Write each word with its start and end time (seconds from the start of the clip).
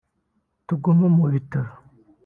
tuguma 0.67 1.07
mu 1.15 1.25
bitaro 1.33 1.73